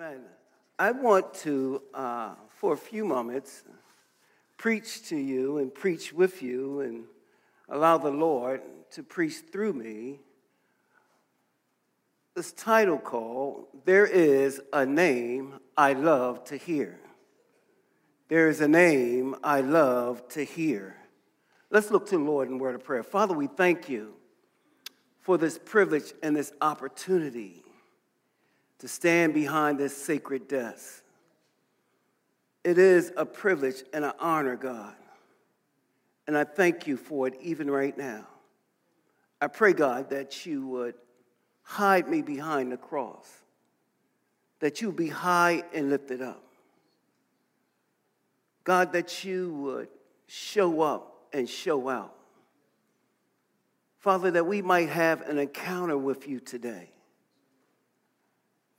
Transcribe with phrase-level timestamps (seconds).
[0.00, 0.22] Amen.
[0.78, 3.64] I want to, uh, for a few moments,
[4.56, 7.04] preach to you and preach with you and
[7.68, 10.20] allow the Lord to preach through me.
[12.34, 16.98] This title call There is a Name I Love to Hear.
[18.28, 20.96] There is a name I love to hear.
[21.68, 23.02] Let's look to the Lord in word of prayer.
[23.02, 24.14] Father, we thank you
[25.20, 27.64] for this privilege and this opportunity
[28.80, 31.02] to stand behind this sacred desk.
[32.64, 34.94] It is a privilege and an honor, God.
[36.26, 38.26] And I thank you for it even right now.
[39.40, 40.94] I pray, God, that you would
[41.62, 43.28] hide me behind the cross,
[44.60, 46.42] that you be high and lifted up.
[48.64, 49.88] God, that you would
[50.26, 52.14] show up and show out.
[53.98, 56.90] Father, that we might have an encounter with you today.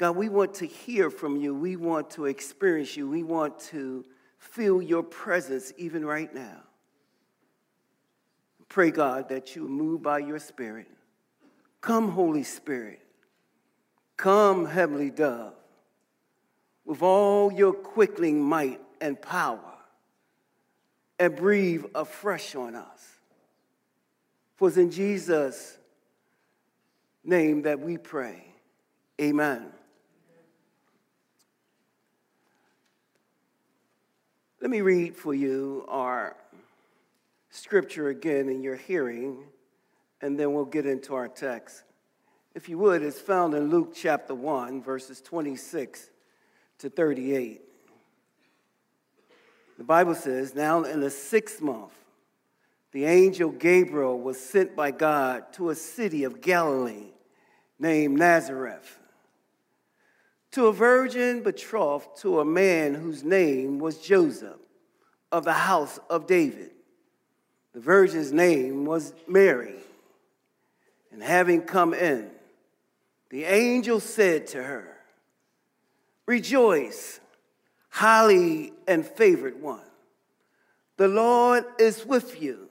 [0.02, 1.54] God, we want to hear from you.
[1.54, 3.08] We want to experience you.
[3.08, 4.04] We want to
[4.40, 6.64] feel your presence even right now.
[8.68, 10.88] Pray, God, that you move by your Spirit.
[11.82, 13.00] Come, Holy Spirit.
[14.18, 15.54] Come, Heavenly Dove,
[16.84, 19.60] with all your quickening might and power,
[21.20, 23.20] and breathe afresh on us.
[24.56, 25.78] For it's in Jesus'
[27.24, 28.48] name that we pray.
[29.22, 29.72] Amen.
[34.62, 36.36] Let me read for you our
[37.50, 39.40] scripture again in your hearing,
[40.22, 41.82] and then we'll get into our text.
[42.54, 46.12] If you would, it's found in Luke chapter 1, verses 26
[46.78, 47.62] to 38.
[49.80, 51.94] The Bible says, Now in the sixth month,
[52.92, 57.08] the angel Gabriel was sent by God to a city of Galilee
[57.80, 59.00] named Nazareth
[60.52, 64.60] to a virgin betrothed to a man whose name was Joseph
[65.32, 66.72] of the house of David.
[67.74, 69.76] The virgin's name was Mary.
[71.12, 72.30] And having come in,
[73.30, 74.98] the angel said to her,
[76.26, 77.20] Rejoice,
[77.90, 79.80] highly and favored one.
[80.98, 82.70] The Lord is with you.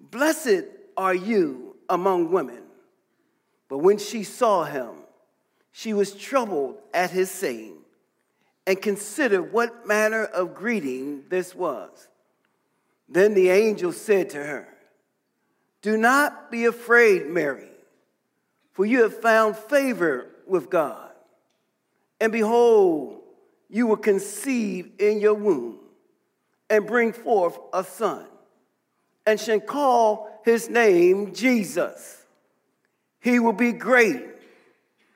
[0.00, 0.64] Blessed
[0.96, 2.62] are you among women.
[3.68, 4.90] But when she saw him,
[5.78, 7.76] she was troubled at his saying
[8.66, 12.08] and considered what manner of greeting this was.
[13.10, 14.68] Then the angel said to her,
[15.82, 17.68] Do not be afraid, Mary,
[18.72, 21.10] for you have found favor with God.
[22.22, 23.20] And behold,
[23.68, 25.78] you will conceive in your womb
[26.70, 28.24] and bring forth a son,
[29.26, 32.24] and shall call his name Jesus.
[33.20, 34.35] He will be great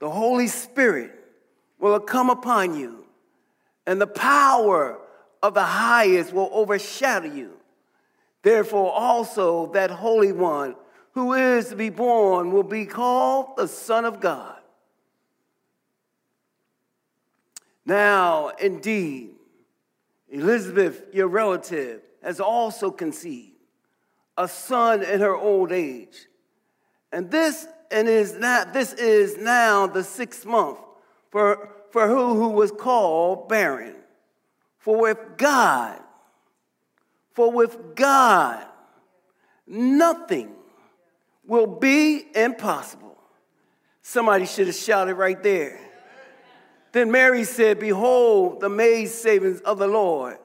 [0.00, 1.12] the Holy Spirit
[1.78, 3.04] will come upon you,
[3.86, 4.98] and the power
[5.42, 7.52] of the highest will overshadow you.
[8.42, 10.74] Therefore, also that Holy One
[11.12, 14.56] who is to be born will be called the Son of God.
[17.84, 19.30] Now, indeed,
[20.28, 23.56] Elizabeth, your relative, has also conceived
[24.36, 26.26] a son in her old age.
[27.10, 30.78] And this and is not, this is now the sixth month
[31.30, 33.94] for, for who, who was called barren.
[34.78, 36.00] For with God,
[37.32, 38.64] for with God,
[39.66, 40.52] nothing
[41.46, 43.18] will be impossible.
[44.02, 45.78] Somebody should have shouted right there.
[46.92, 50.38] Then Mary said, Behold, the maid savings of the Lord.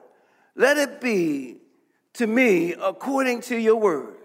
[0.54, 1.56] Let it be
[2.14, 4.15] to me according to your word.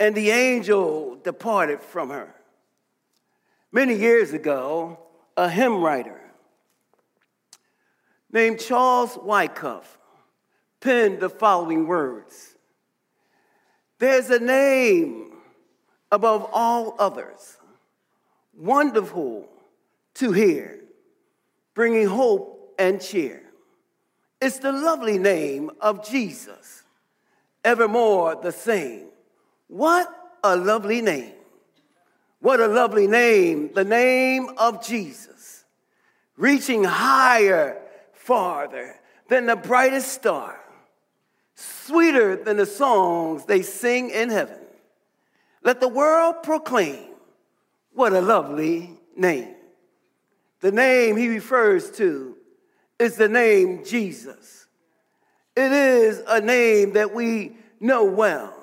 [0.00, 2.34] And the angel departed from her.
[3.72, 4.98] Many years ago,
[5.36, 6.20] a hymn writer
[8.32, 9.98] named Charles Wyckoff
[10.80, 12.54] penned the following words
[13.98, 15.32] There's a name
[16.10, 17.58] above all others,
[18.56, 19.48] wonderful
[20.14, 20.80] to hear,
[21.74, 23.42] bringing hope and cheer.
[24.40, 26.84] It's the lovely name of Jesus,
[27.64, 29.08] evermore the same
[29.68, 30.12] what
[30.42, 31.32] a lovely name.
[32.40, 35.64] What a lovely name, the name of Jesus.
[36.38, 37.82] reaching higher,
[38.12, 38.94] farther
[39.28, 40.58] than the brightest star,
[41.54, 44.58] sweeter than the songs they sing in heaven.
[45.62, 47.08] Let the world proclaim
[47.92, 49.54] what a lovely name.
[50.60, 52.36] The name he refers to
[52.98, 54.66] is the name Jesus.
[55.56, 58.57] It is a name that we know well.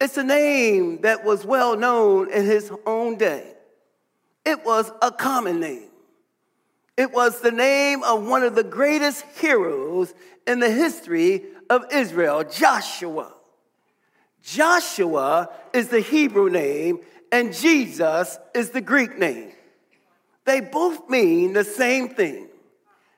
[0.00, 3.54] It's a name that was well known in his own day.
[4.44, 5.88] It was a common name.
[6.96, 10.14] It was the name of one of the greatest heroes
[10.46, 13.32] in the history of Israel, Joshua.
[14.42, 19.52] Joshua is the Hebrew name, and Jesus is the Greek name.
[20.44, 22.48] They both mean the same thing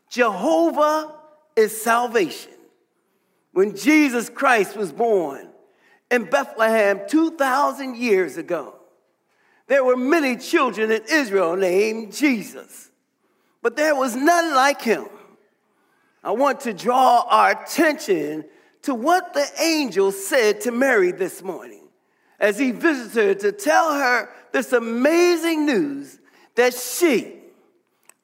[0.08, 1.14] Jehovah
[1.56, 2.52] is salvation.
[3.52, 5.48] When Jesus Christ was born
[6.10, 8.74] in Bethlehem 2,000 years ago,
[9.66, 12.90] there were many children in Israel named Jesus,
[13.62, 15.06] but there was none like him.
[16.24, 18.44] I want to draw our attention
[18.82, 21.88] to what the angel said to Mary this morning
[22.40, 26.18] as he visited her to tell her this amazing news
[26.56, 27.38] that she,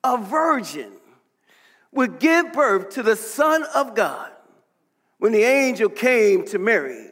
[0.03, 0.91] a virgin,
[1.93, 4.31] would give birth to the Son of God.
[5.19, 7.11] When the angel came to Mary,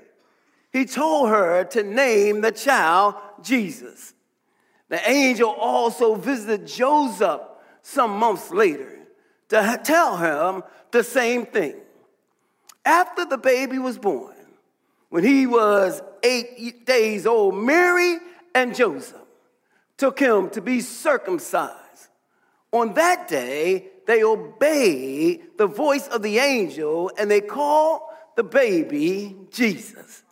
[0.75, 4.13] he told her to name the child Jesus.
[4.89, 7.43] The angel also visited Joseph
[7.83, 8.99] some months later
[9.51, 11.77] to tell him the same thing.
[12.85, 14.35] After the baby was born,
[15.11, 18.19] when he was eight days old, Mary
[18.53, 19.17] and Joseph
[19.97, 22.09] took him to be circumcised.
[22.73, 28.01] On that day, they obeyed the voice of the angel and they called
[28.35, 30.24] the baby Jesus.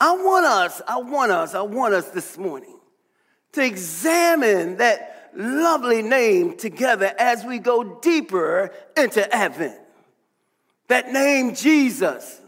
[0.00, 2.78] I want us, I want us, I want us this morning
[3.52, 9.78] to examine that lovely name together as we go deeper into Advent.
[10.88, 12.40] That name, Jesus,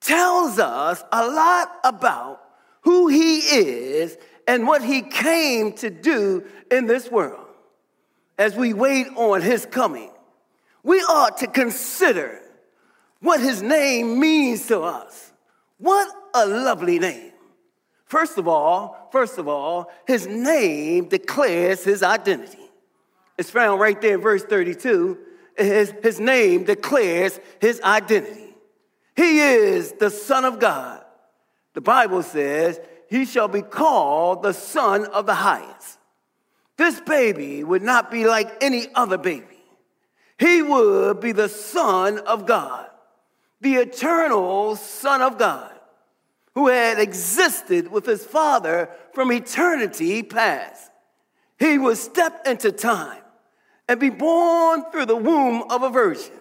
[0.00, 2.40] tells us a lot about
[2.82, 4.16] who he is
[4.46, 7.44] and what he came to do in this world.
[8.38, 10.10] As we wait on his coming,
[10.82, 12.40] we ought to consider
[13.20, 15.32] what his name means to us.
[15.78, 16.08] What
[16.42, 17.32] a lovely name.
[18.08, 22.58] First of all, first of all, his name declares his identity.
[23.36, 25.18] It's found right there in verse 32.
[25.56, 28.54] His, his name declares his identity.
[29.14, 31.04] He is the Son of God.
[31.74, 32.80] The Bible says
[33.10, 35.98] he shall be called the Son of the Highest.
[36.78, 39.44] This baby would not be like any other baby.
[40.38, 42.86] He would be the Son of God,
[43.60, 45.77] the eternal Son of God
[46.58, 50.90] who had existed with his father from eternity past.
[51.56, 53.22] He would step into time
[53.88, 56.32] and be born through the womb of a virgin.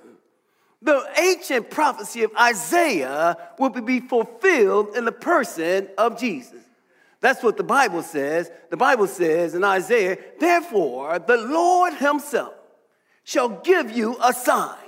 [0.81, 6.63] The ancient prophecy of Isaiah would be fulfilled in the person of Jesus.
[7.21, 8.49] That's what the Bible says.
[8.71, 12.55] The Bible says in Isaiah, therefore, the Lord himself
[13.23, 14.79] shall give you a sign.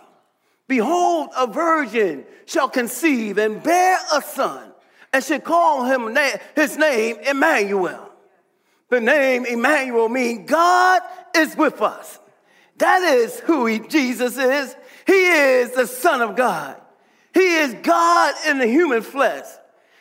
[0.68, 4.69] Behold, a virgin shall conceive and bear a son
[5.12, 6.16] and she called him
[6.56, 8.10] his name Emmanuel.
[8.90, 11.02] The name Emmanuel means God
[11.36, 12.20] is with us.
[12.78, 14.76] That is who he, Jesus is.
[15.06, 16.80] He is the Son of God.
[17.34, 19.46] He is God in the human flesh.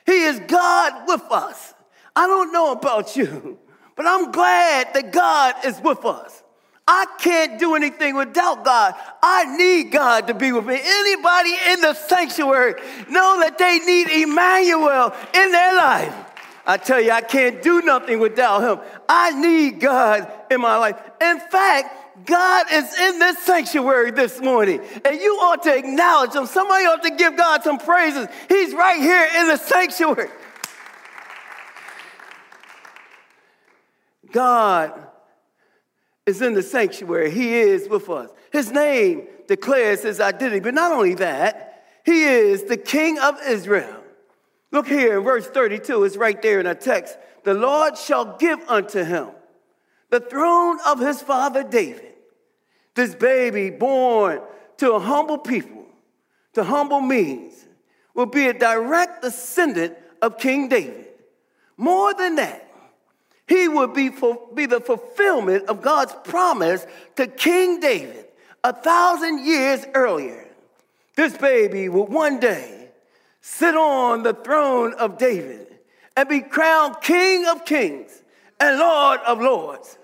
[0.07, 1.75] He is God with us.
[2.17, 3.59] I don't know about you,
[3.95, 6.43] but I'm glad that God is with us.
[6.91, 8.95] I can't do anything without God.
[9.23, 10.81] I need God to be with me.
[10.83, 12.81] Anybody in the sanctuary
[13.11, 16.15] know that they need Emmanuel in their life.
[16.65, 18.85] I tell you, I can't do nothing without him.
[19.07, 20.99] I need God in my life.
[21.21, 26.47] In fact, God is in this sanctuary this morning, and you ought to acknowledge him.
[26.47, 28.29] Somebody ought to give God some praises.
[28.49, 30.31] He's right here in the sanctuary.
[34.33, 35.08] God
[36.29, 37.31] is in the sanctuary.
[37.31, 38.31] He is with us.
[38.53, 40.61] His name declares his identity.
[40.61, 44.03] But not only that, he is the King of Israel.
[44.71, 47.17] Look here in verse 32, it's right there in our text.
[47.45, 49.29] The Lord shall give unto him
[50.11, 52.15] the throne of his father David.
[52.95, 54.43] This baby born
[54.79, 55.87] to a humble people,
[56.53, 57.65] to humble means,
[58.15, 61.07] will be a direct descendant of King David.
[61.79, 62.68] More than that,
[63.49, 66.87] he would be, for, be the fulfillment of God's promise
[67.17, 68.27] to King David
[68.65, 70.47] a thousand years earlier.
[71.17, 72.89] This baby would one day
[73.41, 75.67] sit on the throne of David
[76.17, 78.23] and be crowned King of Kings
[78.61, 79.97] and Lord of Lords.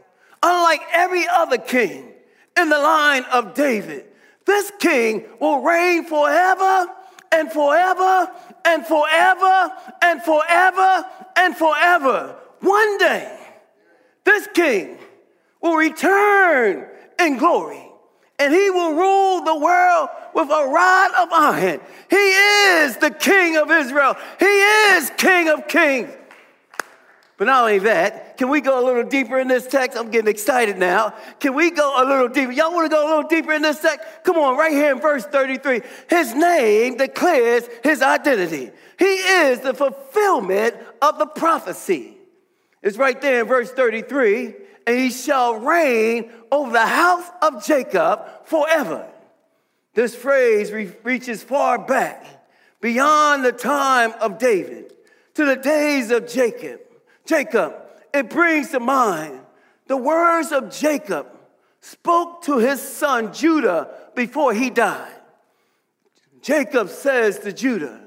[0.43, 2.15] Unlike every other king,
[2.57, 4.05] in the line of David.
[4.45, 6.87] This king will reign forever
[7.33, 8.31] and forever
[8.65, 9.73] and forever
[10.03, 12.37] and forever and forever.
[12.65, 13.39] One day,
[14.25, 14.97] this king
[15.61, 16.89] will return
[17.21, 17.87] in glory
[18.39, 21.81] and he will rule the world with a rod of iron.
[22.09, 26.11] He is the king of Israel, he is king of kings.
[27.37, 29.99] But not only that, can we go a little deeper in this text?
[29.99, 31.15] I'm getting excited now.
[31.41, 32.53] Can we go a little deeper?
[32.53, 34.07] Y'all want to go a little deeper in this text?
[34.23, 35.83] Come on, right here in verse 33.
[36.09, 38.71] His name declares his identity.
[38.99, 42.14] He is the fulfillment of the prophecy.
[42.85, 44.55] It's right there in verse 33
[44.87, 49.09] and he shall reign over the house of Jacob forever.
[49.95, 52.27] This phrase re- reaches far back
[52.83, 54.93] beyond the time of David
[55.33, 56.81] to the days of Jacob.
[57.25, 57.75] Jacob,
[58.13, 59.41] it brings to mind
[59.87, 61.27] the words of Jacob
[61.81, 65.11] spoke to his son Judah before he died.
[66.43, 67.99] Jacob says to Judah,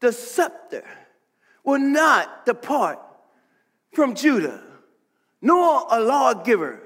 [0.00, 0.84] The scepter
[1.64, 2.98] will not depart
[3.92, 4.62] from Judah
[5.40, 6.80] nor a lawgiver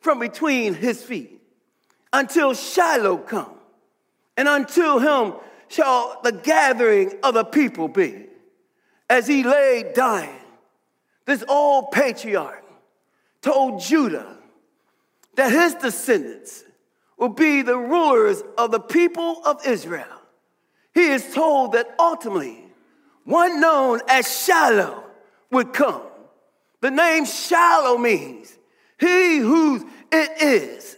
[0.00, 1.40] from between his feet,
[2.12, 3.54] until Shiloh come,
[4.36, 5.34] and until him
[5.68, 8.26] shall the gathering of the people be.
[9.08, 10.40] As he lay dying,
[11.24, 12.64] this old patriarch
[13.40, 14.38] told Judah
[15.36, 16.64] that his descendants
[17.16, 20.06] will be the rulers of the people of Israel.
[20.94, 22.64] He is told that ultimately
[23.24, 25.04] one known as Shiloh
[25.52, 26.02] would come
[26.82, 28.58] the name Shiloh means
[28.98, 30.96] he whose it is.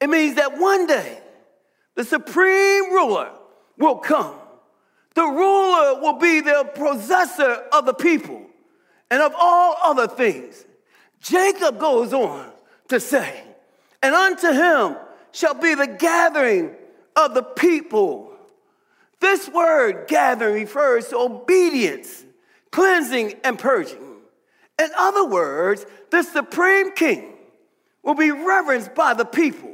[0.00, 1.18] It means that one day
[1.96, 3.30] the supreme ruler
[3.76, 4.36] will come.
[5.14, 8.46] The ruler will be the possessor of the people
[9.10, 10.64] and of all other things.
[11.20, 12.50] Jacob goes on
[12.88, 13.42] to say,
[14.02, 14.96] and unto him
[15.32, 16.76] shall be the gathering
[17.16, 18.32] of the people.
[19.18, 22.24] This word gathering refers to obedience,
[22.70, 24.03] cleansing, and purging.
[24.78, 27.34] In other words, the supreme king
[28.02, 29.72] will be reverenced by the people.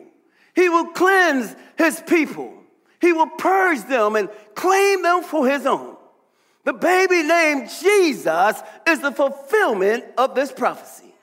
[0.54, 2.54] He will cleanse his people.
[3.00, 5.96] He will purge them and claim them for his own.
[6.64, 11.14] The baby named Jesus is the fulfillment of this prophecy.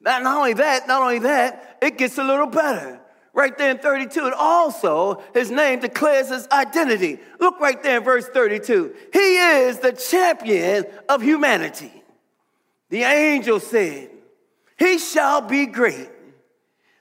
[0.00, 3.00] Not only that, not only that, it gets a little better.
[3.32, 7.18] Right there in 32, and also, his name declares his identity.
[7.40, 8.94] Look right there in verse 32.
[9.12, 11.97] He is the champion of humanity.
[12.90, 14.10] The angel said,
[14.78, 16.10] He shall be great.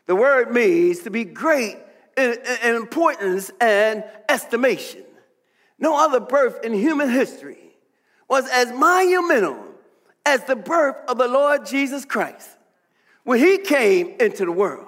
[0.05, 1.77] The word means to be great
[2.15, 5.03] in, in importance and estimation.
[5.79, 7.77] No other birth in human history
[8.27, 9.63] was as monumental
[10.25, 12.49] as the birth of the Lord Jesus Christ.
[13.23, 14.87] When he came into the world,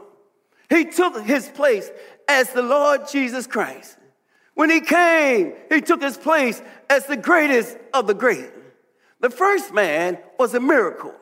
[0.69, 1.89] he took his place
[2.27, 3.97] as the Lord Jesus Christ.
[4.55, 8.51] When he came, he took his place as the greatest of the great.
[9.19, 11.13] The first man was a miracle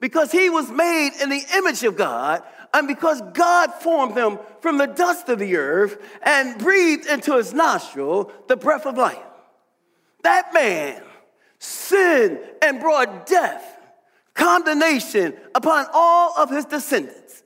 [0.00, 2.42] because he was made in the image of God
[2.74, 7.54] and because God formed him from the dust of the earth and breathed into his
[7.54, 9.18] nostril the breath of life.
[10.22, 11.02] That man
[11.58, 13.64] sinned and brought death,
[14.34, 17.44] condemnation upon all of his descendants.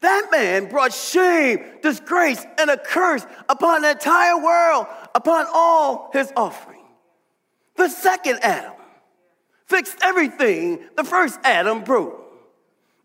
[0.00, 6.32] That man brought shame, disgrace, and a curse upon the entire world, upon all his
[6.36, 6.82] offspring.
[7.76, 8.72] The second Adam
[9.72, 12.20] fixed everything the first Adam broke.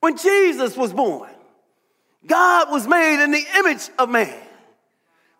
[0.01, 1.29] When Jesus was born,
[2.25, 4.37] God was made in the image of man.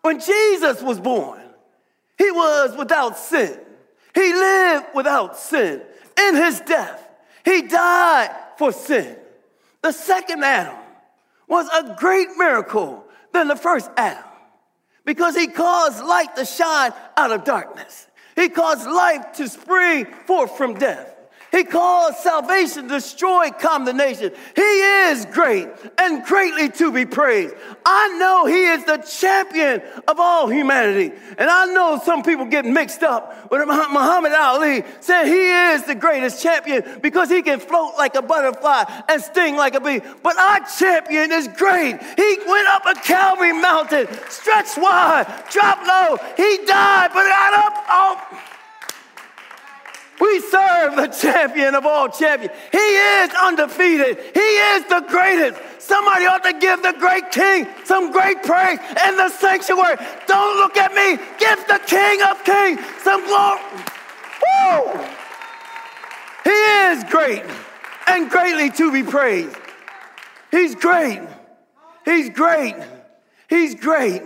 [0.01, 1.41] When Jesus was born,
[2.17, 3.60] he was without sin.
[4.15, 5.81] He lived without sin.
[6.17, 7.05] In his death,
[7.43, 9.17] he died for sin.
[9.81, 10.77] The second Adam
[11.50, 13.03] was a great miracle
[13.34, 14.24] than the first Adam
[15.03, 18.07] because he caused light to shine out of darkness.
[18.38, 21.15] He caused life to spring forth from death.
[21.51, 24.32] He calls salvation destroy condemnation.
[24.56, 27.56] He is great and greatly to be praised.
[27.86, 31.13] I know He is the champion of all humanity.
[31.38, 35.96] And I know some people get mixed up with Muhammad Ali saying He is the
[35.96, 40.01] greatest champion because He can float like a butterfly and sting like a bee.
[40.22, 42.01] But our champion is great.
[42.18, 46.18] He went up a Calvary mountain, stretched wide, dropped low.
[46.36, 47.86] He died, but got up.
[47.89, 48.44] Oh.
[50.20, 52.54] We serve the champion of all champions.
[52.72, 54.18] He is undefeated.
[54.34, 55.62] He is the greatest.
[55.80, 59.98] Somebody ought to give the great king some great praise in the sanctuary.
[60.28, 61.18] Don't look at me.
[61.38, 63.62] Give the king of kings some glory.
[64.44, 65.00] Woo!
[66.44, 67.44] He is great
[68.08, 69.56] and greatly to be praised.
[70.50, 71.22] He's great.
[72.06, 72.76] He's great.
[73.50, 74.24] He's great.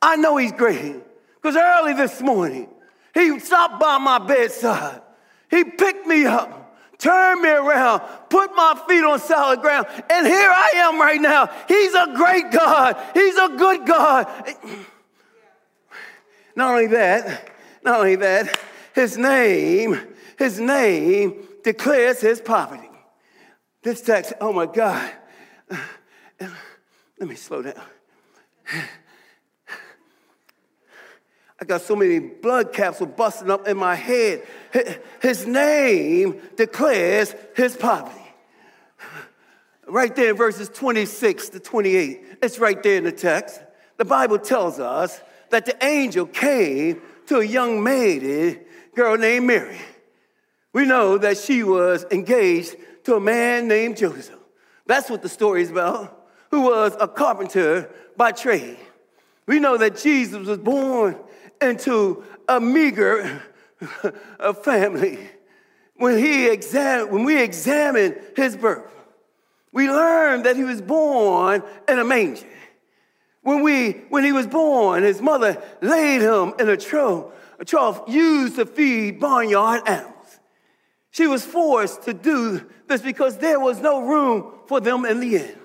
[0.00, 0.96] I know he's great.
[1.34, 2.68] Because early this morning,
[3.14, 5.02] he stopped by my bedside.
[5.50, 10.50] He picked me up, turned me around, put my feet on solid ground, and here
[10.50, 11.50] I am right now.
[11.66, 12.96] He's a great God.
[13.14, 14.26] He's a good God.
[16.54, 17.50] Not only that,
[17.82, 18.60] not only that,
[18.94, 20.00] his name,
[20.38, 22.88] his name declares his poverty.
[23.82, 25.10] This text, oh my God.
[26.38, 27.82] Let me slow down.
[31.60, 34.46] I got so many blood capsules busting up in my head.
[35.20, 38.16] His name declares his poverty.
[39.86, 43.60] Right there in verses 26 to 28, it's right there in the text.
[43.98, 48.60] The Bible tells us that the angel came to a young maiden
[48.94, 49.78] girl named Mary.
[50.72, 54.38] We know that she was engaged to a man named Joseph.
[54.86, 58.78] That's what the story is about, who was a carpenter by trade.
[59.46, 61.18] We know that Jesus was born
[61.60, 63.42] into a meager
[64.38, 65.18] a family.
[65.96, 68.90] When, he exam- when we examine his birth,
[69.72, 72.46] we learn that he was born in a manger.
[73.42, 78.02] When, we, when he was born, his mother laid him in a trough, a trough
[78.08, 80.40] used to feed barnyard animals.
[81.10, 85.36] She was forced to do this because there was no room for them in the
[85.36, 85.56] inn.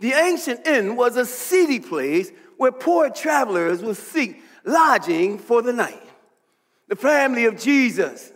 [0.00, 5.72] The ancient inn was a seedy place where poor travelers would seek lodging for the
[5.72, 6.00] night.
[6.88, 8.32] The family of Jesus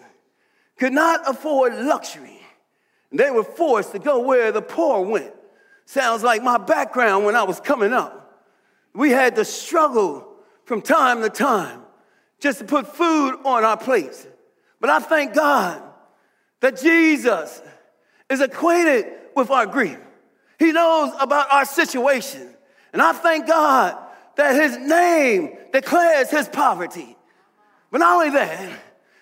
[0.78, 2.40] could not afford luxury.
[3.12, 5.35] They were forced to go where the poor went.
[5.87, 8.44] Sounds like my background when I was coming up.
[8.94, 10.28] We had to struggle
[10.64, 11.82] from time to time
[12.40, 14.26] just to put food on our plates.
[14.80, 15.82] But I thank God
[16.61, 17.62] that Jesus
[18.28, 19.99] is acquainted with our grief.
[20.58, 22.54] He knows about our situation.
[22.92, 23.97] And I thank God
[24.38, 27.16] that his name declares his poverty.
[27.91, 28.71] But not only that,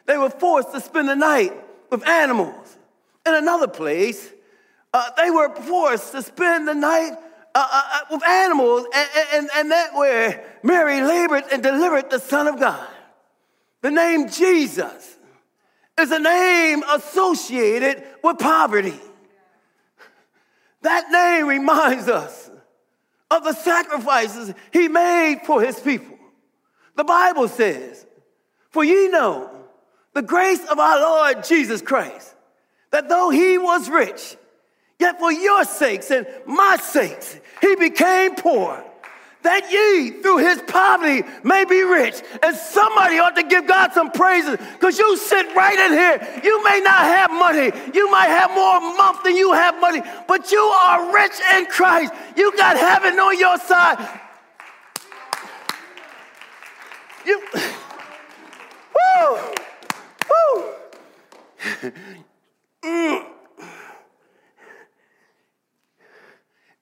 [0.05, 1.53] they were forced to spend the night
[1.91, 2.77] with animals.
[3.25, 4.31] In another place,
[4.93, 7.13] uh, they were forced to spend the night
[7.55, 12.19] uh, uh, uh with animals, and, and, and that where Mary labored and delivered the
[12.19, 12.87] Son of God.
[13.81, 15.17] The name Jesus
[15.99, 19.01] is a name associated with poverty.
[20.83, 22.46] That name reminds us
[23.31, 26.17] of the sacrifices he made for his people.
[26.97, 28.07] The Bible says,
[28.71, 29.51] For ye know
[30.15, 32.35] the grace of our Lord Jesus Christ,
[32.91, 34.37] that though he was rich,
[34.99, 38.83] yet for your sakes and my sakes, he became poor
[39.47, 42.21] that ye through his poverty may be rich.
[42.43, 46.43] And somebody ought to give God some praises because you sit right in here.
[46.43, 50.51] You may not have money, you might have more month than you have money, but
[50.51, 52.13] you are rich in Christ.
[52.37, 54.21] You got heaven on your side.
[57.25, 57.41] You,
[58.97, 59.39] woo,
[60.31, 60.65] woo.
[62.85, 63.27] mm.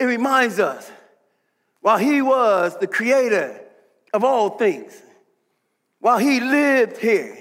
[0.00, 0.90] It reminds us
[1.84, 3.60] while he was the creator
[4.14, 5.02] of all things,
[6.00, 7.36] while he lived here,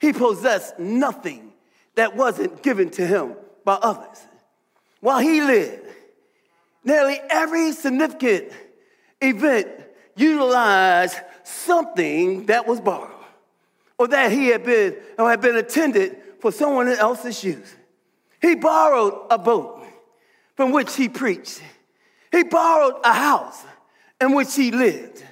[0.00, 1.52] he possessed nothing
[1.94, 3.36] that wasn't given to him
[3.66, 4.24] by others.
[5.00, 5.86] While he lived,
[6.84, 8.50] nearly every significant
[9.20, 9.68] event
[10.16, 13.10] utilized something that was borrowed
[13.98, 17.76] or that he had been or had been attended for someone else's use.
[18.40, 19.84] He borrowed a boat
[20.54, 21.60] from which he preached.
[22.36, 23.64] He borrowed a house
[24.20, 25.24] in which he lived.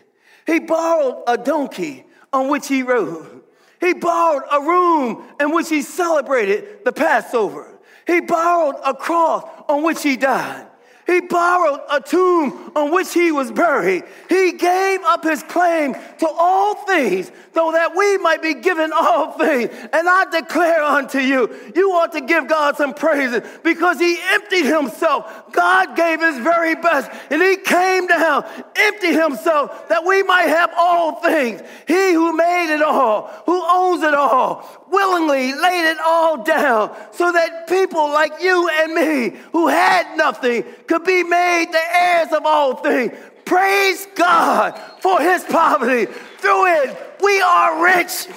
[0.46, 3.42] He borrowed a donkey on which he rode.
[3.78, 7.78] He borrowed a room in which he celebrated the Passover.
[8.06, 10.66] He borrowed a cross on which he died.
[11.06, 14.04] He borrowed a tomb on which he was buried.
[14.28, 19.32] He gave up his claim to all things, so that we might be given all
[19.32, 19.70] things.
[19.92, 24.64] And I declare unto you, you ought to give God some praises because he emptied
[24.64, 25.52] himself.
[25.52, 30.72] God gave his very best, and he came down, emptied himself, that we might have
[30.76, 31.60] all things.
[31.86, 37.32] He who made it all, who owns it all, willingly laid it all down so
[37.32, 42.46] that people like you and me who had nothing could be made the heirs of
[42.46, 43.12] all things.
[43.44, 46.06] Praise God for his poverty.
[46.38, 48.28] Through it, we are rich.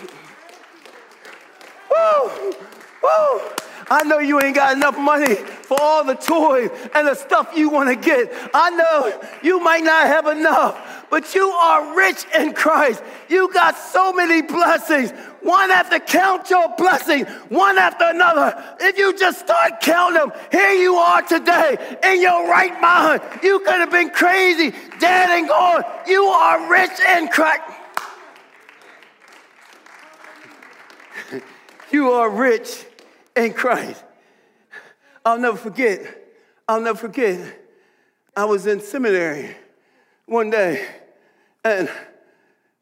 [1.92, 2.54] Woo!
[3.04, 3.42] Woo!
[3.90, 7.70] I know you ain't got enough money for all the toys and the stuff you
[7.70, 8.32] want to get.
[8.54, 13.02] I know you might not have enough, but you are rich in Christ.
[13.30, 15.12] You got so many blessings.
[15.42, 18.62] One after count your blessings, one after another.
[18.82, 23.22] If you just start counting them, here you are today in your right mind.
[23.42, 25.84] You could have been crazy, dead and gone.
[26.08, 27.62] You are rich in Christ.
[31.92, 32.86] you are rich
[33.38, 34.04] in Christ.
[35.24, 36.02] I'll never forget.
[36.68, 37.40] I'll never forget.
[38.36, 39.56] I was in seminary
[40.26, 40.86] one day,
[41.64, 41.94] and the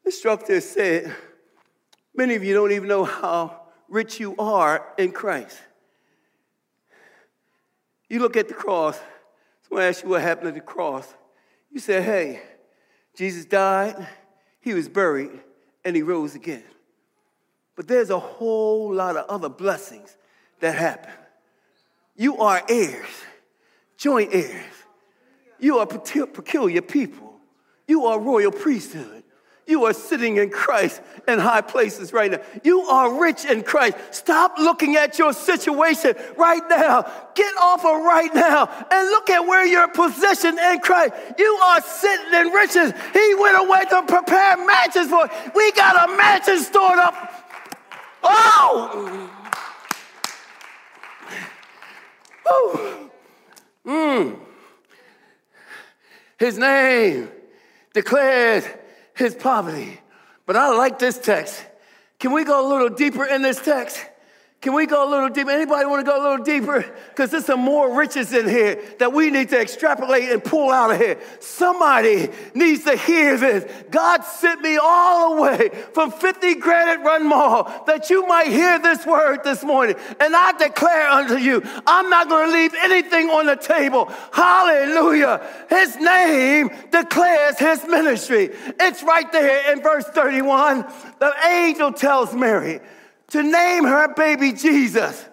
[0.06, 1.14] instructor said,
[2.14, 5.58] Many of you don't even know how rich you are in Christ.
[8.08, 8.98] You look at the cross,
[9.68, 11.12] someone asks you what happened at the cross.
[11.70, 12.42] You say, Hey,
[13.16, 14.06] Jesus died,
[14.60, 15.40] he was buried,
[15.84, 16.64] and he rose again.
[17.76, 20.16] But there's a whole lot of other blessings
[20.60, 21.12] that happen.
[22.16, 23.08] You are heirs,
[23.96, 24.64] joint heirs.
[25.58, 27.34] You are peculiar people.
[27.86, 29.22] You are royal priesthood.
[29.66, 32.40] You are sitting in Christ in high places right now.
[32.62, 33.96] You are rich in Christ.
[34.12, 37.02] Stop looking at your situation right now.
[37.34, 41.14] Get off of right now and look at where you're positioned in Christ.
[41.36, 42.92] You are sitting in riches.
[43.12, 45.28] He went away to prepare mansions for.
[45.52, 47.14] We got a mansion stored up.
[48.22, 49.30] Oh!
[52.46, 53.10] Oh!
[53.86, 54.38] Mm.
[56.38, 57.30] His name
[57.92, 58.64] declared
[59.14, 60.00] his poverty.
[60.44, 61.64] But I like this text.
[62.18, 64.04] Can we go a little deeper in this text?
[64.62, 65.50] Can we go a little deeper?
[65.50, 66.84] Anybody want to go a little deeper?
[67.10, 70.90] Because there's some more riches in here that we need to extrapolate and pull out
[70.90, 71.18] of here.
[71.40, 73.70] Somebody needs to hear this.
[73.90, 78.78] God sent me all the way from 50 Granite Run Mall that you might hear
[78.78, 79.94] this word this morning.
[80.18, 84.10] And I declare unto you, I'm not going to leave anything on the table.
[84.32, 85.46] Hallelujah.
[85.68, 88.50] His name declares his ministry.
[88.80, 90.86] It's right there in verse 31.
[91.18, 92.80] The angel tells Mary,
[93.28, 95.24] to name her baby Jesus.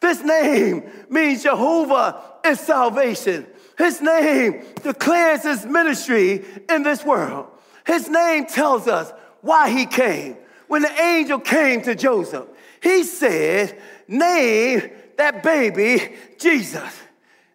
[0.00, 3.46] This name means Jehovah is salvation.
[3.76, 7.46] His name declares his ministry in this world.
[7.86, 10.36] His name tells us why he came.
[10.68, 12.46] When the angel came to Joseph,
[12.82, 16.98] he said, Name that baby Jesus,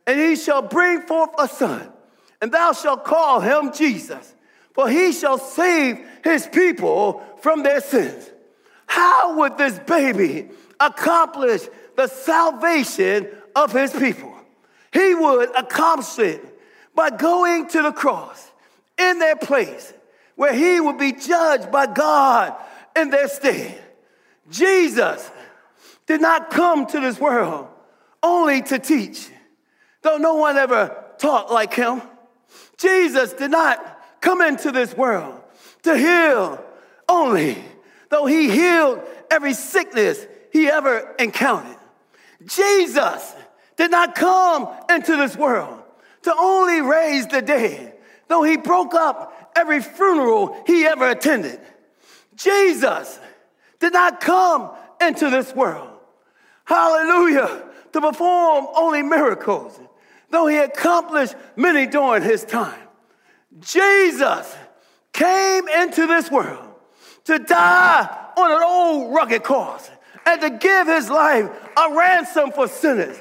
[0.05, 1.91] and he shall bring forth a son,
[2.41, 4.35] and thou shalt call him Jesus,
[4.73, 8.29] for he shall save his people from their sins.
[8.95, 10.47] How would this baby
[10.79, 11.63] accomplish
[11.97, 14.33] the salvation of his people?
[14.93, 16.59] He would accomplish it
[16.95, 18.49] by going to the cross
[18.97, 19.91] in their place
[20.37, 22.55] where he would be judged by God
[22.95, 23.83] in their stead.
[24.49, 25.29] Jesus
[26.07, 27.67] did not come to this world
[28.23, 29.29] only to teach,
[30.03, 32.01] though no one ever taught like him.
[32.77, 35.41] Jesus did not come into this world
[35.83, 36.63] to heal
[37.09, 37.61] only,
[38.15, 41.75] though he healed every sickness he ever encountered.
[42.45, 43.35] Jesus
[43.75, 45.83] did not come into this world
[46.21, 47.93] to only raise the dead,
[48.29, 51.59] though he broke up every funeral he ever attended.
[52.37, 53.19] Jesus
[53.81, 55.89] did not come into this world,
[56.63, 59.77] hallelujah, to perform only miracles,
[60.29, 62.79] though he accomplished many during his time.
[63.59, 64.55] Jesus
[65.11, 66.64] came into this world
[67.25, 69.89] to die on an old rugged cross
[70.25, 73.17] and to give his life a ransom for sinners.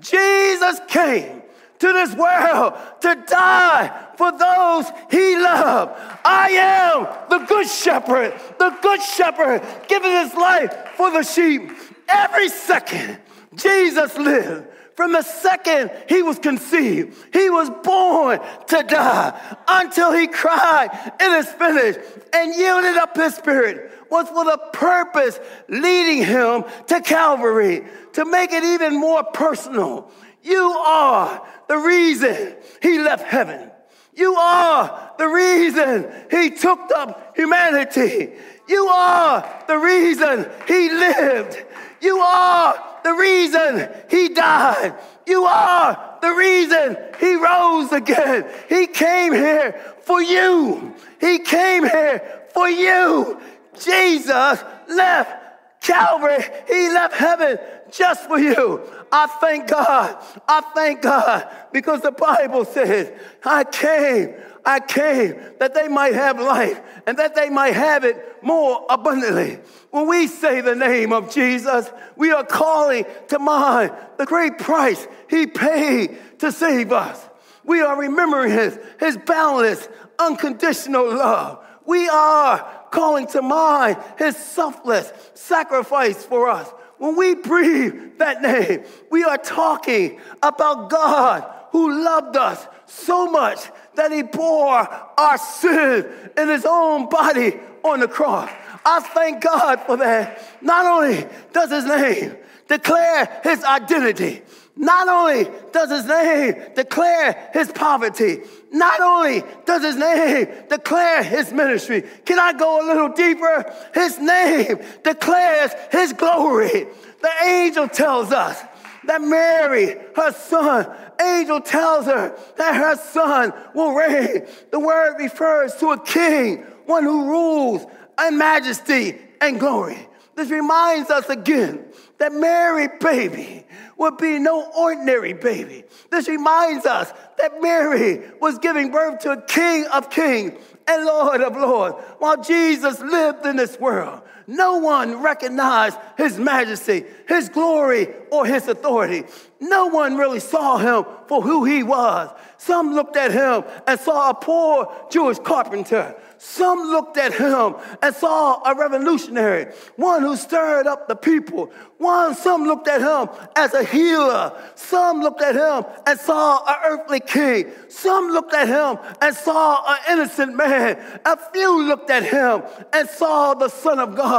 [0.00, 1.42] Jesus came
[1.78, 5.92] to this world to die for those he loved.
[6.24, 11.70] I am the good shepherd, the good shepherd giving his life for the sheep.
[12.08, 13.18] Every second
[13.54, 14.66] Jesus lived,
[14.98, 20.88] from the second he was conceived, he was born to die until he cried,
[21.20, 22.00] It is finished,
[22.32, 27.84] and yielded up his spirit was for the purpose leading him to Calvary
[28.14, 30.10] to make it even more personal.
[30.42, 33.70] You are the reason he left heaven.
[34.16, 38.32] You are the reason he took up humanity.
[38.66, 41.64] You are the reason he lived.
[42.00, 44.94] You are the reason he died.
[45.26, 48.46] You are the reason he rose again.
[48.68, 50.94] He came here for you.
[51.20, 53.40] He came here for you.
[53.78, 56.42] Jesus left Calvary.
[56.66, 57.58] He left heaven
[57.90, 58.82] just for you.
[59.10, 60.16] I thank God.
[60.46, 63.12] I thank God because the Bible says,
[63.44, 64.34] I came,
[64.68, 69.60] I came that they might have life and that they might have it more abundantly.
[69.90, 75.08] When we say the name of Jesus, we are calling to mind the great price
[75.30, 77.18] he paid to save us.
[77.64, 81.64] We are remembering his, his boundless, unconditional love.
[81.86, 82.58] We are
[82.90, 86.68] calling to mind his selfless sacrifice for us.
[86.98, 93.70] When we breathe that name, we are talking about God who loved us so much
[93.98, 96.06] that he bore our sin
[96.36, 98.50] in his own body on the cross.
[98.84, 100.42] I thank God for that.
[100.62, 102.36] Not only does his name
[102.68, 104.42] declare his identity,
[104.76, 108.38] not only does his name declare his poverty,
[108.70, 113.74] not only does his name declare his ministry, can I go a little deeper?
[113.94, 116.86] His name declares his glory.
[117.20, 118.62] The angel tells us
[119.08, 120.86] that Mary, her son,
[121.20, 124.46] angel tells her that her son will reign.
[124.70, 127.86] The word refers to a king, one who rules
[128.26, 130.06] in majesty and glory.
[130.36, 131.86] This reminds us again
[132.18, 133.64] that Mary baby
[133.96, 135.84] would be no ordinary baby.
[136.10, 140.52] This reminds us that Mary was giving birth to a king of kings
[140.86, 141.96] and Lord of lords.
[142.18, 148.66] While Jesus lived in this world, no one recognized his majesty, his glory, or his
[148.66, 149.24] authority.
[149.60, 152.30] No one really saw him for who he was.
[152.56, 156.16] Some looked at him and saw a poor Jewish carpenter.
[156.38, 161.70] Some looked at him and saw a revolutionary, one who stirred up the people.
[161.98, 164.52] One, some looked at him as a healer.
[164.76, 167.72] Some looked at him and saw an earthly king.
[167.88, 171.20] Some looked at him and saw an innocent man.
[171.24, 174.37] A few looked at him and saw the Son of God.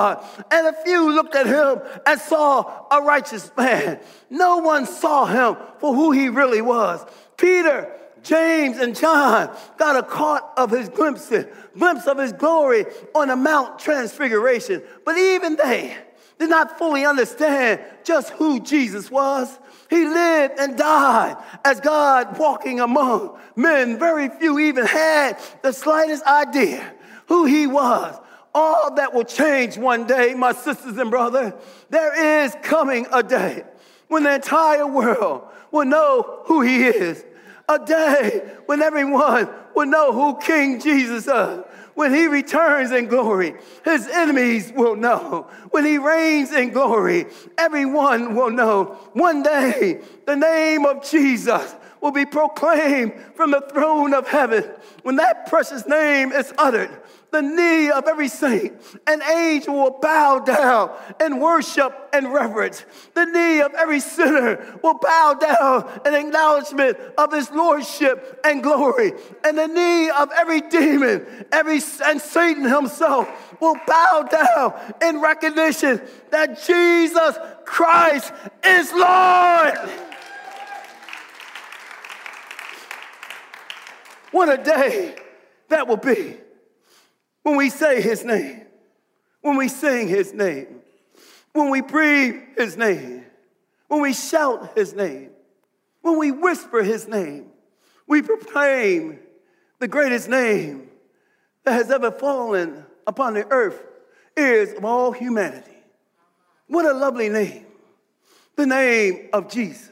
[0.52, 4.00] And a few looked at him and saw a righteous man.
[4.30, 7.06] No one saw him for who he really was.
[7.38, 7.92] Peter
[8.24, 11.32] James and John got a caught of his glimpse,
[11.78, 12.86] glimpse of his glory
[13.16, 14.82] on the Mount Transfiguration.
[15.06, 15.96] But even they
[16.38, 19.60] did not fully understand just who Jesus was.
[19.90, 24.00] He lived and died as God walking among men.
[24.00, 26.94] Very few even had the slightest idea
[27.28, 28.20] who he was.
[28.60, 31.54] All that will change one day, my sisters and brothers.
[31.90, 33.64] There is coming a day
[34.10, 37.24] when the entire world will know who he is
[37.70, 41.64] a day when everyone will know who King Jesus is.
[41.94, 45.48] When he returns in glory, his enemies will know.
[45.72, 48.98] When he reigns in glory, everyone will know.
[49.14, 54.64] One day, the name of Jesus will be proclaimed from the throne of heaven.
[55.04, 56.90] When that precious name is uttered,
[57.32, 58.74] the knee of every saint
[59.06, 62.84] and angel will bow down and worship and reverence.
[63.14, 69.14] The knee of every sinner will bow down in acknowledgement of his lordship and glory.
[69.44, 76.02] And the knee of every demon, every and Satan himself will bow down in recognition
[76.32, 79.78] that Jesus Christ is Lord.
[84.32, 85.16] What a day
[85.70, 86.38] that will be
[87.44, 88.66] when we say his name,
[89.42, 90.82] when we sing his name,
[91.54, 93.26] when we breathe his name,
[93.88, 95.32] when we shout his name,
[96.02, 97.48] when we whisper his name,
[98.08, 99.20] we proclaim
[99.80, 100.90] the greatest name
[101.64, 103.82] that has ever fallen upon the earth
[104.36, 105.78] is of all humanity.
[106.68, 107.66] What a lovely name.
[108.56, 109.90] The name of Jesus.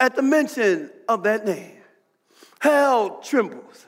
[0.00, 1.78] At the mention of that name,
[2.58, 3.86] hell trembles,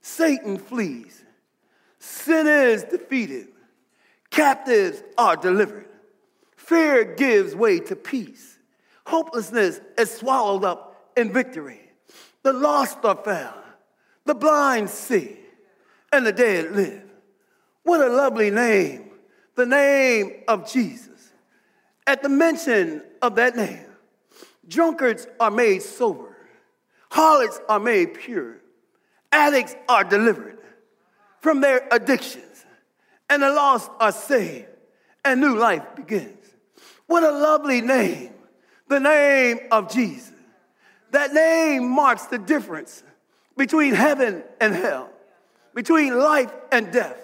[0.00, 1.21] Satan flees,
[2.04, 3.46] Sin is defeated,
[4.28, 5.86] captives are delivered,
[6.56, 8.58] fear gives way to peace,
[9.06, 11.92] hopelessness is swallowed up in victory.
[12.42, 13.60] The lost are found,
[14.24, 15.38] the blind see,
[16.12, 17.04] and the dead live.
[17.84, 19.12] What a lovely name,
[19.54, 21.30] the name of Jesus.
[22.04, 23.86] At the mention of that name,
[24.66, 26.36] drunkards are made sober,
[27.12, 28.56] harlots are made pure,
[29.30, 30.51] addicts are delivered,
[31.42, 32.64] from their addictions,
[33.28, 34.68] and the lost are saved,
[35.24, 36.38] and new life begins.
[37.06, 38.32] What a lovely name,
[38.88, 40.32] the name of Jesus.
[41.10, 43.02] That name marks the difference
[43.56, 45.10] between heaven and hell,
[45.74, 47.18] between life and death,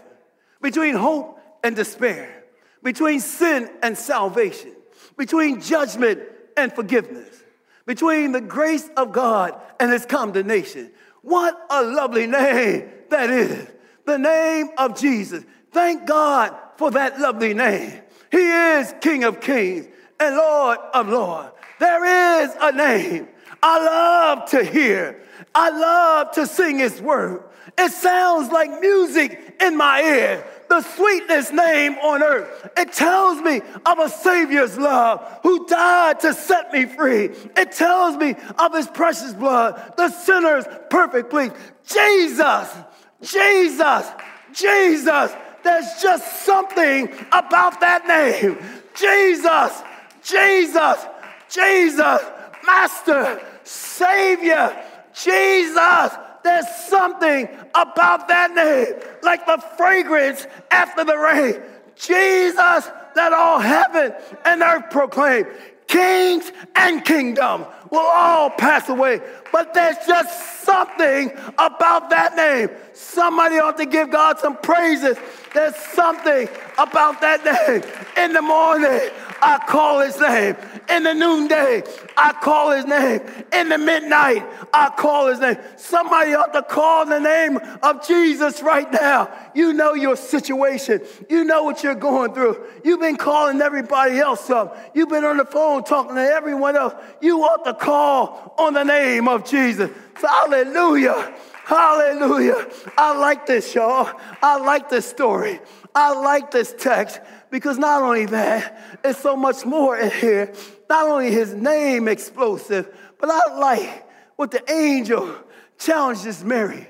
[0.61, 2.45] between hope and despair,
[2.83, 4.73] between sin and salvation,
[5.17, 6.21] between judgment
[6.57, 7.45] and forgiveness,
[7.87, 10.91] between the grace of God and his condemnation.
[11.23, 13.69] What a lovely name that is
[14.09, 15.45] the name of Jesus.
[15.71, 18.01] Thank God for that lovely name.
[18.31, 19.87] He is King of Kings
[20.19, 21.51] and Lord of Lords.
[21.79, 23.29] There is a name
[23.63, 25.23] I love to hear.
[25.55, 27.45] I love to sing His word.
[27.77, 30.45] It sounds like music in my ear.
[30.69, 32.71] the sweetest name on earth.
[32.77, 37.31] It tells me of a Savior's love who died to set me free.
[37.57, 41.51] It tells me of his precious blood, the sinner's perfect plea.
[41.87, 42.75] Jesus,
[43.23, 44.07] Jesus,
[44.53, 45.33] Jesus.
[45.63, 48.59] There's just something about that name.
[48.95, 49.83] Jesus,
[50.23, 51.07] Jesus,
[51.51, 52.21] Jesus,
[52.65, 54.77] Master, Savior,
[55.13, 56.17] Jesus.
[56.45, 61.61] There's something about that name, like the fragrance after the rain.
[61.97, 65.47] Jesus, that all heaven and earth proclaim.
[65.89, 69.21] Kings and kingdoms will all pass away,
[69.53, 72.71] but there's just something about that name.
[72.93, 75.17] Somebody ought to give God some praises.
[75.55, 77.83] There's something about that name.
[78.23, 80.57] In the morning, I call his name.
[80.91, 81.85] In the noonday,
[82.17, 83.21] I call his name.
[83.53, 85.57] In the midnight, I call his name.
[85.77, 89.31] Somebody ought to call the name of Jesus right now.
[89.55, 91.03] You know your situation.
[91.29, 92.65] You know what you're going through.
[92.85, 94.77] You've been calling everybody else up.
[94.95, 96.95] You've been on the phone talking to everyone else.
[97.21, 99.91] You ought to call on the name of Jesus.
[100.15, 101.35] Hallelujah.
[101.65, 102.67] Hallelujah.
[102.97, 104.11] I like this, y'all.
[104.43, 105.61] I like this story.
[105.95, 107.21] I like this text
[107.51, 110.53] because not only that, it's so much more in here.
[110.89, 112.89] Not only his name explosive,
[113.21, 115.35] but I like what the angel
[115.79, 116.89] challenges Mary.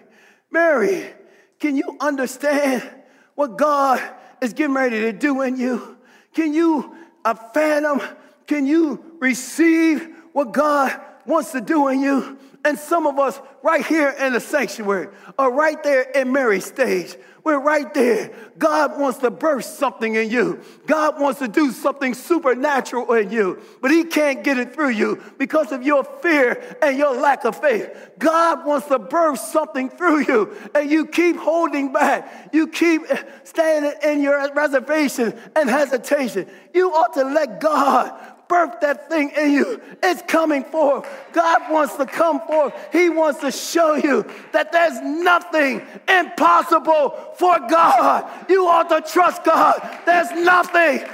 [0.50, 1.10] Mary,
[1.58, 2.88] can you understand
[3.34, 4.00] what God
[4.40, 5.96] is getting ready to do in you?
[6.34, 8.00] Can you a phantom?
[8.46, 10.98] Can you receive what God
[11.28, 12.38] wants to do in you?
[12.64, 17.16] And some of us right here in the sanctuary are right there in Mary's stage.
[17.44, 18.30] We're right there.
[18.58, 20.60] God wants to burst something in you.
[20.86, 25.22] God wants to do something supernatural in you, but He can't get it through you
[25.38, 27.90] because of your fear and your lack of faith.
[28.18, 32.50] God wants to burst something through you, and you keep holding back.
[32.52, 33.02] You keep
[33.44, 36.46] standing in your reservation and hesitation.
[36.74, 39.80] You ought to let God birthed that thing in you.
[40.02, 41.06] It's coming forth.
[41.32, 42.74] God wants to come forth.
[42.92, 48.28] He wants to show you that there's nothing impossible for God.
[48.48, 49.80] You ought to trust God.
[50.06, 51.06] There's nothing.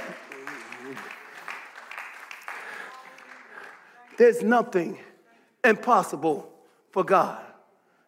[4.17, 4.97] There's nothing
[5.63, 6.49] impossible
[6.91, 7.41] for God.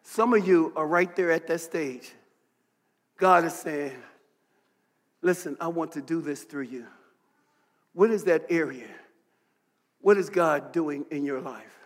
[0.02, 2.10] Some of you are right there at that stage.
[3.18, 3.92] God is saying,
[5.20, 6.86] Listen, I want to do this through you.
[7.92, 8.86] What is that area?
[10.00, 11.76] What is God doing in your life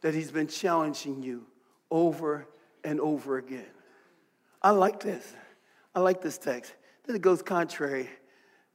[0.00, 1.46] that He's been challenging you
[1.90, 2.46] over
[2.84, 3.66] and over again?
[4.62, 5.34] I like this.
[5.94, 6.74] I like this text.
[7.04, 8.08] Then it goes contrary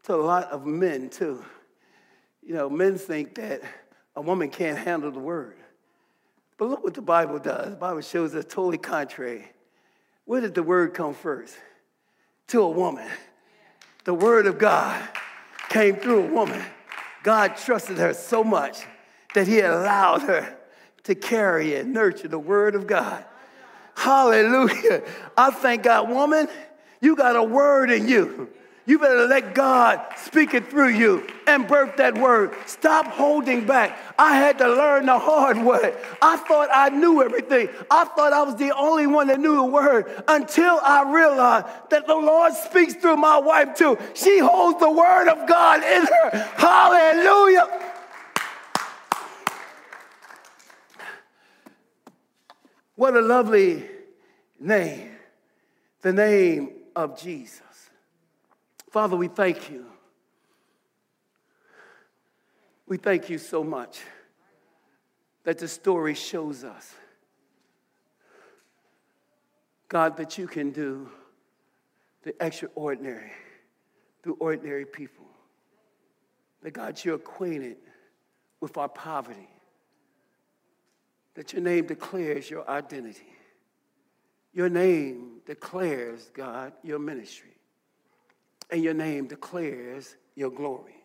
[0.03, 1.43] to a lot of men, too.
[2.41, 3.61] You know, men think that
[4.15, 5.55] a woman can't handle the word.
[6.57, 7.71] But look what the Bible does.
[7.71, 9.51] The Bible shows us totally contrary.
[10.25, 11.55] Where did the word come first?
[12.47, 13.07] To a woman.
[14.03, 15.01] The word of God
[15.69, 16.61] came through a woman.
[17.23, 18.85] God trusted her so much
[19.33, 20.57] that he allowed her
[21.03, 23.25] to carry and nurture the word of God.
[23.95, 25.03] Hallelujah.
[25.37, 26.47] I thank God, woman,
[27.01, 28.49] you got a word in you.
[28.85, 32.53] You better let God speak it through you and birth that word.
[32.65, 33.97] Stop holding back.
[34.19, 35.95] I had to learn the hard way.
[36.21, 37.69] I thought I knew everything.
[37.89, 42.07] I thought I was the only one that knew the word until I realized that
[42.07, 43.97] the Lord speaks through my wife too.
[44.15, 46.37] She holds the word of God in her.
[46.57, 47.91] Hallelujah.
[52.95, 53.85] What a lovely
[54.59, 55.11] name,
[56.01, 57.61] the name of Jesus.
[58.93, 59.87] Father, we thank you.
[62.87, 64.01] We thank you so much
[65.45, 66.93] that the story shows us,
[69.87, 71.09] God, that you can do
[72.21, 73.31] the extraordinary
[74.21, 75.25] through ordinary people.
[76.61, 77.77] That, God, you're acquainted
[78.61, 79.49] with our poverty.
[81.33, 83.33] That your name declares your identity.
[84.53, 87.52] Your name declares, God, your ministry
[88.69, 90.95] and your name declares your glory.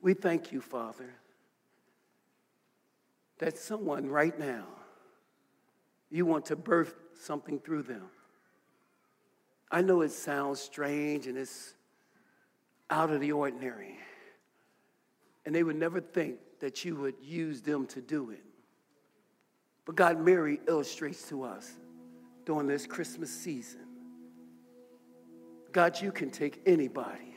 [0.00, 1.10] We thank you, Father,
[3.38, 4.64] that someone right now,
[6.10, 8.04] you want to birth something through them.
[9.70, 11.74] I know it sounds strange and it's
[12.90, 13.98] out of the ordinary.
[15.46, 18.44] And they would never think that you would use them to do it.
[19.84, 21.72] But God, Mary illustrates to us
[22.44, 23.80] during this Christmas season
[25.72, 27.34] God, you can take anybody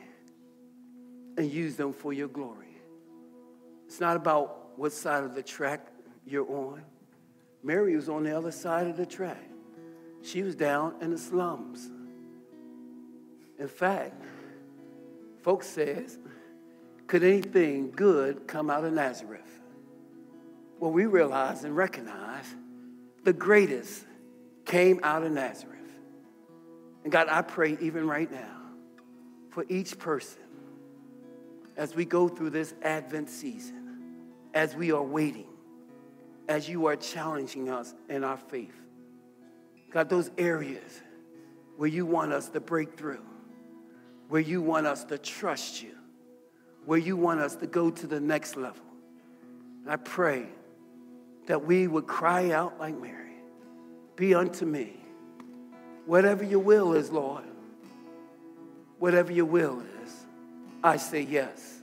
[1.38, 2.76] and use them for your glory.
[3.86, 5.86] It's not about what side of the track
[6.26, 6.82] you're on.
[7.62, 9.42] Mary was on the other side of the track.
[10.22, 11.90] She was down in the slums.
[13.58, 14.22] In fact,
[15.42, 16.18] folks says,
[17.06, 19.60] could anything good come out of Nazareth?
[20.78, 22.44] Well, we realize and recognize
[23.24, 24.04] the greatest
[24.64, 25.75] came out of Nazareth.
[27.06, 28.62] And God, I pray even right now
[29.50, 30.42] for each person
[31.76, 35.46] as we go through this Advent season, as we are waiting,
[36.48, 38.74] as you are challenging us in our faith.
[39.92, 41.00] God, those areas
[41.76, 43.22] where you want us to break through,
[44.28, 45.94] where you want us to trust you,
[46.86, 48.82] where you want us to go to the next level.
[49.84, 50.48] And I pray
[51.46, 53.36] that we would cry out like Mary,
[54.16, 55.05] Be unto me
[56.06, 57.44] whatever your will is, Lord.
[58.98, 60.26] Whatever your will is,
[60.82, 61.80] I say yes.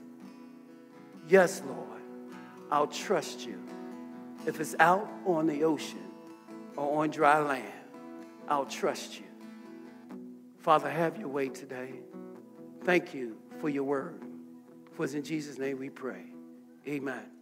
[1.28, 2.02] Yes, Lord,
[2.70, 3.62] I'll trust you.
[4.46, 6.04] If it's out on the ocean
[6.76, 7.72] or on dry land,
[8.48, 9.24] I'll trust you.
[10.58, 11.94] Father, have your way today.
[12.82, 14.20] Thank you for your word.
[14.92, 16.24] For it's in Jesus' name we pray.
[16.86, 17.33] Amen.